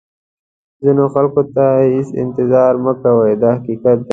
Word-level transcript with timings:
ځینو 0.83 1.05
خلکو 1.13 1.41
ته 1.55 1.65
هېڅ 1.93 2.09
انتظار 2.23 2.73
مه 2.83 2.93
کوئ 3.03 3.31
دا 3.41 3.49
حقیقت 3.57 3.97
دی. 4.05 4.09